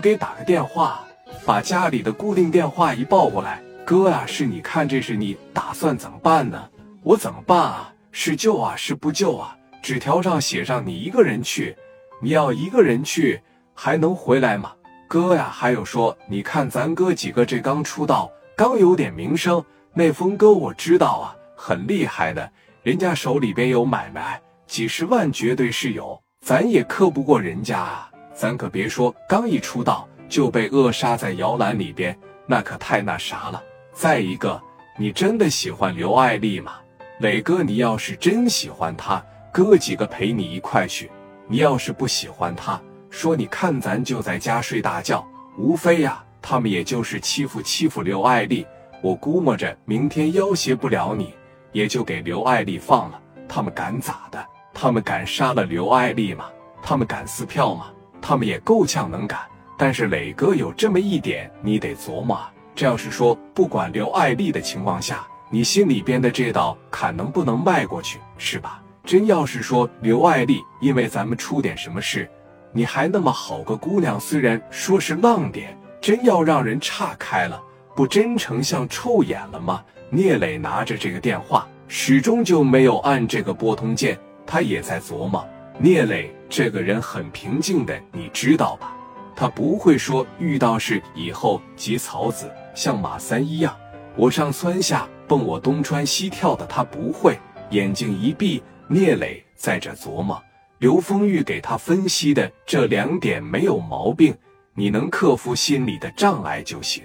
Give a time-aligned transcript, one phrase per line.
[0.00, 1.04] 给打个电话，
[1.44, 3.62] 把家里的固定电话一报过来。
[3.84, 6.68] 哥啊，是你看这是你打算怎么办呢？
[7.02, 7.92] 我怎么办啊？
[8.10, 9.56] 是救啊，是不救啊？
[9.82, 11.76] 纸条上写上你一个人去，
[12.20, 13.40] 你要一个人去
[13.74, 14.72] 还能回来吗？
[15.08, 22.50] 哥呀，还有说，你看咱哥几个这刚出道，刚有点名声，那峰哥我知道啊，很厉害的，
[22.82, 28.09] 人家手里边有买卖，几十万绝对是有，咱也克不过人家啊。
[28.40, 33.62] 咱可别说，刚一出道就被扼杀在摇篮里边，那可太那啥了。
[33.92, 34.58] 再一个，
[34.96, 36.72] 你真的喜欢刘爱丽吗？
[37.18, 39.22] 磊哥，你要是真喜欢她，
[39.52, 41.06] 哥几个陪你一块去；
[41.48, 45.22] 你要是不喜欢她，说你看咱就在家睡大觉，
[45.58, 48.66] 无非呀，他们也就是欺负欺负刘爱丽。
[49.02, 51.34] 我估摸着明天要挟不了你，
[51.72, 53.20] 也就给刘爱丽放了。
[53.46, 54.42] 他们敢咋的？
[54.72, 56.46] 他们敢杀了刘爱丽吗？
[56.82, 57.90] 他们敢撕票吗？
[58.20, 59.38] 他们也够呛能干，
[59.76, 62.38] 但是磊哥有这么一点，你得琢磨。
[62.74, 68.82] 这要是说不管刘爱丽的情况下，你心里边的这道坎能不能迈过去，是吧？
[69.04, 72.30] 真要是说刘爱丽因为咱们出点什么事，
[72.72, 77.60] 你还那么好个姑娘，虽然说是浪点，真要让人岔开了，
[77.96, 79.82] 不真成像臭眼了吗？
[80.10, 85.44] 聂磊拿着这个电话，始终就没有按这个拨通键，他也在琢磨。
[85.78, 88.92] 聂磊这个人很平静的，你知道吧？
[89.36, 93.74] 他不会说遇到事以后急草子，像马三一样
[94.16, 96.66] 我上蹿下蹦，我东穿西跳的。
[96.66, 97.38] 他不会，
[97.70, 100.42] 眼睛一闭，聂磊在这琢磨。
[100.78, 104.36] 刘丰玉给他分析的这两点没有毛病，
[104.74, 107.04] 你能克服心理的障碍就行。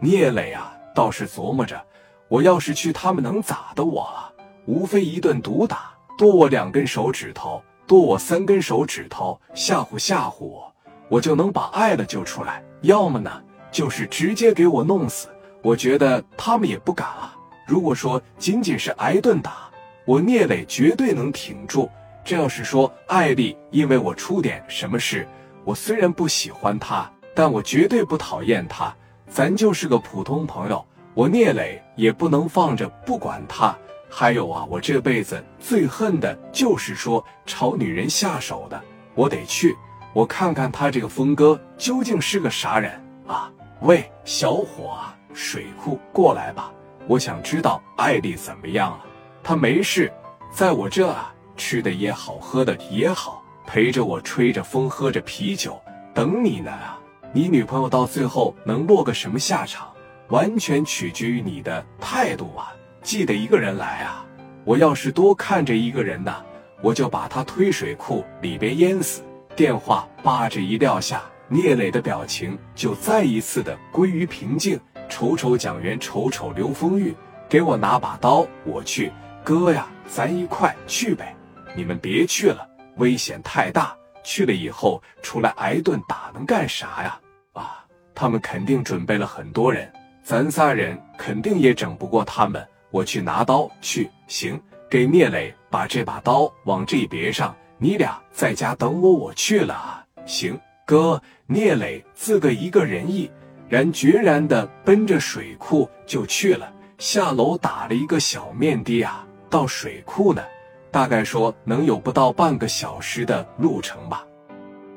[0.00, 1.82] 聂磊啊，倒是琢磨着，
[2.28, 4.30] 我要是去，他们能咋的我啊？
[4.66, 7.62] 无非一顿毒打，剁我两根手指头。
[7.90, 10.72] 剁我三根手指头，吓唬吓唬我，
[11.08, 12.62] 我就能把爱了救出来。
[12.82, 15.26] 要么呢，就是直接给我弄死。
[15.60, 17.34] 我觉得他们也不敢啊。
[17.66, 19.68] 如果说仅仅是挨顿打，
[20.04, 21.90] 我聂磊绝对能挺住。
[22.22, 25.26] 这要是说艾丽因为我出点什么事，
[25.64, 28.94] 我虽然不喜欢她，但我绝对不讨厌她。
[29.26, 33.76] 咱就是个普通朋友，我聂磊也不能放着不管她。
[34.10, 38.82] 还有啊，我这辈子最恨的就是说朝女人下手的，
[39.14, 39.76] 我得去，
[40.12, 43.50] 我看看他这个峰哥究竟是个啥人啊！
[43.82, 46.72] 喂，小伙啊，水库过来吧，
[47.06, 49.04] 我想知道艾丽怎么样了。
[49.42, 50.12] 她没事，
[50.52, 55.80] 在我这啊，吃的也好，喝的也好，陪着我吹着风，喝着啤酒，
[56.12, 56.98] 等你呢啊！
[57.32, 59.88] 你女朋友到最后能落个什么下场，
[60.28, 62.74] 完全取决于你的态度啊！
[63.02, 64.24] 记得一个人来啊！
[64.64, 66.34] 我要是多看着一个人呢，
[66.82, 69.22] 我就把他推水库里边淹死。
[69.56, 74.78] 电话叭着一撂下，聂磊的表情就再一次的归于平静。
[75.08, 77.14] 瞅瞅蒋元，瞅瞅刘丰玉，
[77.48, 79.10] 给我拿把刀，我去。
[79.42, 81.34] 哥呀，咱一块去呗！
[81.74, 82.68] 你们别去了，
[82.98, 83.96] 危险太大。
[84.22, 87.18] 去了以后出来挨顿打能干啥呀？
[87.54, 87.84] 啊，
[88.14, 89.90] 他们肯定准备了很多人，
[90.22, 92.64] 咱仨人肯定也整不过他们。
[92.90, 100.04] 我去拿刀去，行，给聂磊把这把刀往这别上，你俩在家等我，我去了啊。
[100.26, 103.30] 行，哥，聂磊自个一个人毅
[103.68, 106.72] 然决然的奔着水库就去了。
[106.98, 110.42] 下楼打了一个小面的啊，到水库呢，
[110.90, 114.26] 大概说能有不到半个小时的路程吧。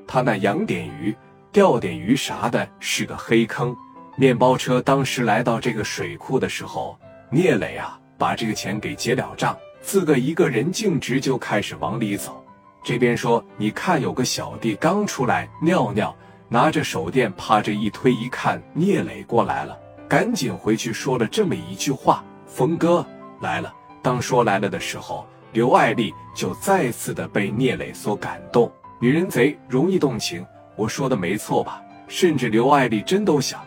[0.07, 1.15] 他那养点鱼、
[1.51, 3.75] 钓点鱼啥的，是个黑坑。
[4.15, 6.97] 面包车当时来到这个水库的时候。
[7.33, 12.45] 聂磊啊，把这个钱给结了账，自个一个人径直就开始往里走。
[12.83, 16.15] 这边说：“你看，有个小弟刚出来尿尿，
[16.47, 19.75] 拿着手电，趴着一推一看，聂磊过来了，
[20.07, 23.03] 赶紧回去说了这么一句话：‘峰哥
[23.41, 23.73] 来了。’
[24.03, 28.71] 当说来了的时候，刘爱丽就再次的被聂磊所感动。
[28.99, 30.45] 女人贼容易动情，
[30.75, 31.81] 我说的没错吧？
[32.07, 33.59] 甚至刘爱丽真都想，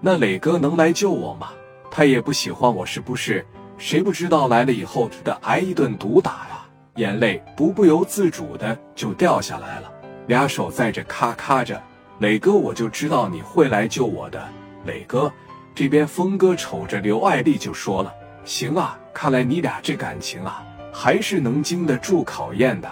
[0.00, 1.50] 那磊哥能来救我吗？”
[1.90, 3.44] 他也不喜欢我，是不是？
[3.76, 9.92] 谁不知道来了以后得挨一顿毒打呀，眼泪不不由自主的就掉下来了，
[10.26, 11.80] 俩手在这咔咔着。
[12.18, 14.48] 磊哥，我就知道你会来救我的。
[14.84, 15.32] 磊哥，
[15.76, 18.12] 这边峰哥瞅着刘爱丽就说了
[18.44, 22.90] ：“行啊，看来你俩这感情啊，还是能经得住考验的，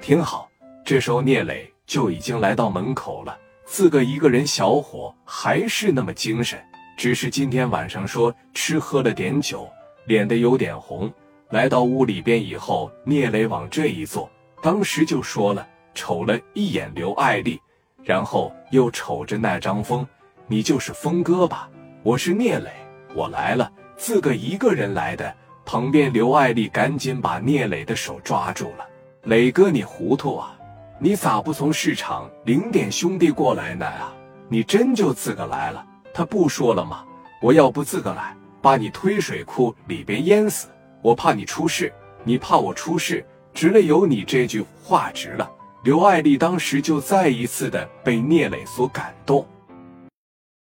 [0.00, 0.48] 挺好。”
[0.86, 3.36] 这时候聂磊就已经来到门口了，
[3.66, 6.56] 自个一个人小伙还是那么精神。
[6.98, 9.70] 只是今天晚上说吃喝了点酒，
[10.06, 11.08] 脸的有点红。
[11.50, 14.28] 来到屋里边以后，聂磊往这一坐，
[14.60, 15.64] 当时就说了，
[15.94, 17.60] 瞅了一眼刘爱丽，
[18.02, 20.04] 然后又瞅着那张峰
[20.48, 21.70] ：“你就是峰哥吧？
[22.02, 22.68] 我是聂磊，
[23.14, 25.32] 我来了，自个一个人来的。”
[25.64, 28.84] 旁边刘爱丽赶紧把聂磊的手抓住了
[29.22, 30.58] ：“磊哥，你糊涂啊！
[30.98, 34.12] 你咋不从市场领点兄弟过来呢啊？
[34.48, 35.84] 你真就自个来了？
[36.12, 37.04] 他不说了吗？
[37.40, 40.68] 我要不自个来，把你推水库里边淹死。
[41.02, 41.92] 我怕你出事，
[42.24, 43.24] 你怕我出事，
[43.54, 45.48] 值了有你这句话值了。”
[45.84, 49.46] 刘爱丽当时就再一次的被聂磊所感动。